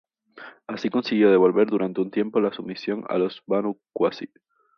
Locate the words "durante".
1.69-2.01